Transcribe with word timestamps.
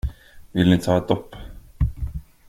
Vill 0.51 0.69
ni 0.69 0.77
ta 0.79 0.97
ett 0.97 1.07
dopp? 1.07 1.35